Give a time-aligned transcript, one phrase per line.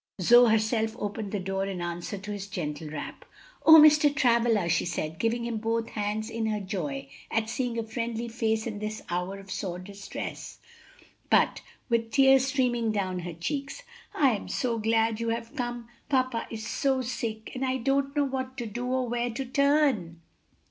[0.19, 3.23] Zoe herself opened the door in answer to his gentle rap.
[3.67, 4.09] "O Mr.
[4.11, 8.65] Travilla!" she said, giving him both hands in her joy at seeing a friendly face
[8.65, 10.57] in this hour of sore distress,
[11.29, 13.83] but with tears streaming down her cheeks,
[14.15, 15.87] "I am so glad you have come!
[16.09, 20.19] Papa is so sick, and I don't know what to do, or where to turn."